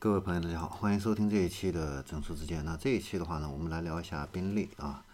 [0.00, 2.64] 各位朋友，大家好，欢迎收听这一期的整数之间。
[2.64, 5.04] 那这一期的话呢，我们来聊一下宾利啊。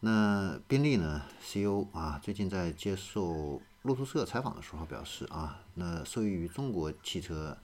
[0.00, 7.56] 那宾利呢，CEO 啊，最近在接受路透社采访的时候表示啊，那受益于中国汽车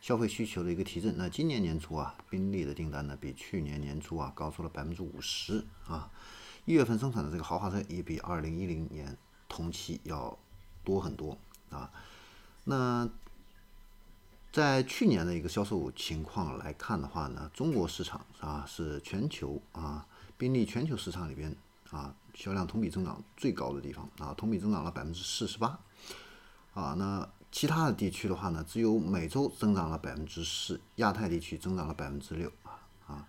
[0.00, 6.08] 消费需求的一个提振，那今年年初啊，宾利的订单呢比去年年初啊高出了百分之五十啊。
[6.64, 9.18] 一月份生产的这个豪华车也比二零一零年
[9.48, 10.38] 同期要
[10.84, 11.36] 多很多
[11.70, 11.90] 啊。
[12.62, 13.08] 那
[14.50, 21.54] 在去年的一个销售情况来看的话呢，中国市场啊是全球啊宾利全球市场里边
[21.90, 25.78] 啊销量同比增长最高的地方啊，同比增长了百分之四十八
[26.72, 26.94] 啊。
[26.94, 33.28] 那其他的地区的话呢，只有美洲增长了百分之四，亚太地区增长了百分之六啊啊。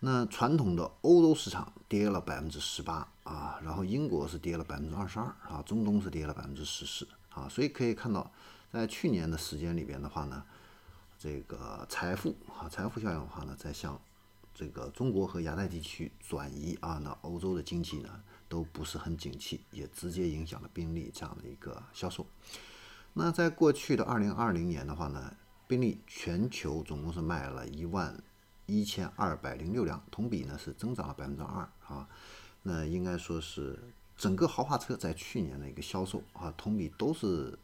[0.00, 8.32] 那传统的欧洲市场跌了百分之十八啊，然后英国是跌了百分之二十二啊，中东是跌了百分之十四啊，所以可以看到，
[8.72, 10.42] 在去年的时间里边的话呢，
[11.16, 14.00] 这个财富啊，财富效应的话呢，在向
[14.52, 22.26] 这个中国和亚太地区转移啊，那欧洲的经济呢都不是很景气，也直接影响了宾利这样的一个销售。
[23.12, 25.36] 那在过去的二零二零年的话呢，
[25.68, 28.20] 宾利全球总共是卖了一万。
[28.68, 32.08] 一千二百零六辆，同比呢是增长了百分之二啊，
[32.64, 33.78] 那应该说是
[34.16, 37.58] 整个豪华车在去年的一个销售啊，同比都是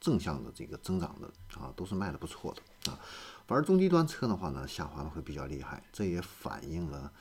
[0.00, 1.28] 正向的这个增长的
[1.60, 2.98] 啊，都是卖的不错的啊。
[3.46, 7.12] 反而中低端车的话呢，下滑的会比较厉害，这也反映了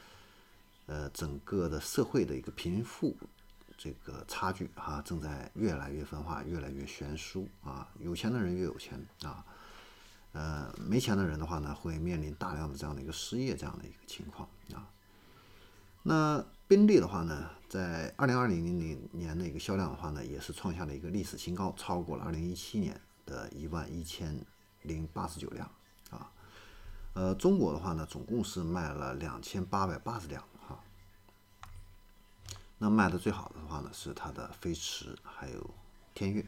[0.85, 3.15] 呃整个的社会的一个贫富
[3.77, 9.45] 这个差距啊，正在越来越分化，越来越悬殊啊，有钱的人越有钱啊。
[10.31, 14.89] 呃，没钱的人的话呢，会面临大量的这样的一个失业这样的一个情况啊。
[16.01, 24.45] 那宾利的话呢，在二零二零零年的一个销量的话呢，也是创下了一个历史新高，超过了二零一七年的一万一千
[24.83, 25.67] 零八十九辆
[26.11, 26.31] 啊。
[27.15, 30.79] 呃，中国的话呢，总共是卖了两千八百八十辆哈。
[32.77, 35.73] 那卖的最好的话呢，是它的飞驰还有
[36.13, 36.45] 天越。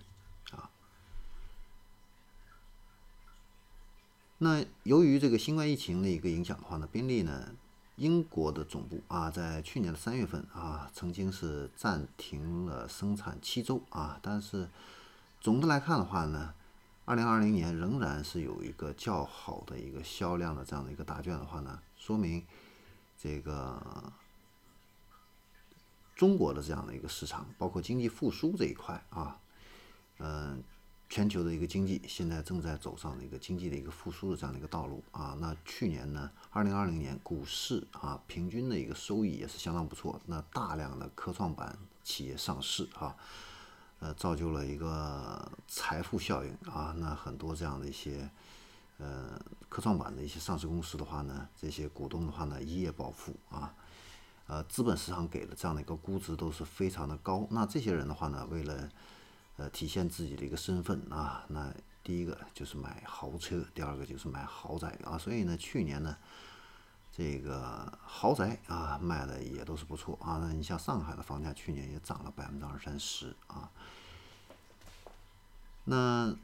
[4.38, 7.56] 那由于这个新冠疫情的一个影响的话呢，宾利呢，
[7.98, 14.70] 英国的总部啊，在去年的三月份啊，曾经是暂停了生产七周啊，但是
[15.40, 16.54] 总的来看的话呢，
[17.06, 22.46] 二零二零年仍然是有一个较好的一个销量的这样的一个答卷的话呢，说明
[23.18, 24.12] 这个
[26.16, 29.38] 中国的这样的一个市场，包括经济复苏这一块啊，
[30.20, 30.64] 嗯。
[31.08, 35.38] 全球的一个经济现在正在走上一个经济的一个复苏的这样的一个道路啊。
[35.40, 40.20] 那去年呢，二零二零年股市啊，平均的一个收益也是相当不错。
[40.26, 43.16] 那大量的科创板企业上市啊，
[44.00, 46.94] 呃，造就了一个财富效应啊。
[46.98, 48.30] 那很多这样的一些
[48.98, 49.40] 呃
[49.70, 53.74] 科创板的一些上市公司的话呢，这些股东的话呢，一夜暴富啊。
[54.48, 57.48] 呃，资本市场给的这样的一个估值都是非常的高。
[57.50, 58.88] 那这些人的话呢，为了
[59.58, 61.74] 呃，体现自己的一个身份啊，那
[62.04, 66.18] 第一个就是买豪车，第二个就是买豪宅啊，所以呢，去年呢，
[67.10, 70.40] 这个豪宅啊卖的也都是不错啊。
[70.42, 73.72] 那你像上海的房价去年也涨了百分之二三十啊。
[75.86, 76.36] 那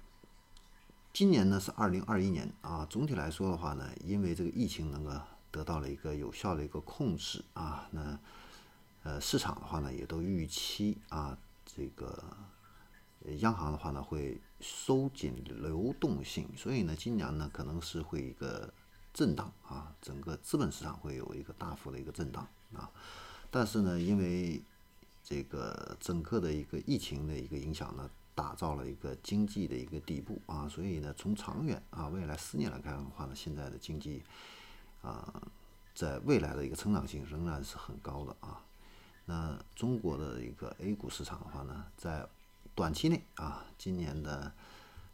[1.11, 5.11] 今年呢是二零二一年啊，总体来说的话呢，因为这个疫情能够
[5.51, 8.17] 得到了一个有效的一个控制啊，那
[9.03, 12.23] 呃市场的话呢也都预期啊这个。
[13.39, 18.73] 央行的话呢，会收紧流动性，所以呢，今年呢可能是会一个
[19.13, 22.89] 震荡啊，整个资本市场会有一个大幅的一个震荡啊。
[23.49, 24.61] 但是呢，因为
[25.23, 34.23] 这个整个的一个疫情的一个影响呢，打造了一个经济的一个底部啊，所以呢，从长远啊，未来十年来看的话呢，现在的经济
[35.01, 35.41] 啊，
[35.93, 38.65] 在未来的一个成长性仍然是很高的啊。
[39.25, 42.27] 那中国的一个 A 股市场的话呢，在
[42.73, 44.51] 短期内啊，今年的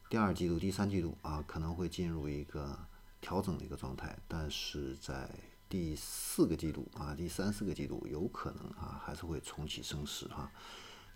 [0.10, 2.78] 第二季度、第三季度啊，可能会进入一个
[3.20, 5.30] 调整的一个状态，但是在
[5.68, 10.50] 第四个季度啊、第三四个季度，有可能啊，还是会重启升势哈，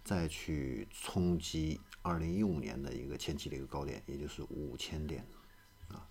[0.03, 5.23] 再去冲击二零一五年的一个前期的一个高点，也就是五千点
[5.89, 6.05] 啊。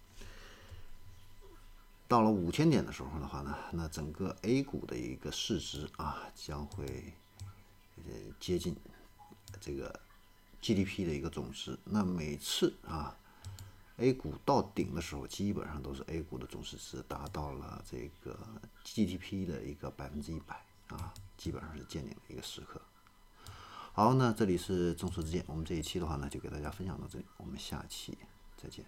[2.06, 7.12] 到了五千点的时候的话呢，那整个 A 股的一个市值啊，将会
[7.96, 8.76] 呃接近
[9.60, 10.00] 这个。
[10.62, 13.16] GDP 的一个总值，那每次啊
[13.96, 18.38] ，A 股到顶的时候，基本上都是 A 股的总市值达到了这个
[18.84, 22.80] GDP 的一个百分之一百啊，基本上是见顶的一个时刻。
[23.92, 28.16] 好，那这里是众说之见，我们这一期的话呢，就给大家分享到这里，我们下期
[28.56, 28.84] 再见。